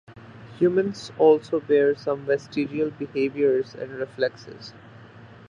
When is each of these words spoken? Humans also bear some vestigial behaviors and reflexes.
Humans 0.57 1.11
also 1.19 1.59
bear 1.59 1.93
some 1.93 2.25
vestigial 2.25 2.89
behaviors 2.89 3.75
and 3.75 3.91
reflexes. 3.91 4.73